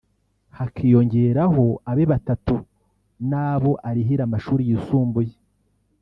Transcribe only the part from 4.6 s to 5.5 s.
yisumbuye